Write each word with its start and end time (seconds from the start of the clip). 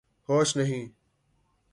ہوش 0.29 0.55
نہیں 0.57 0.87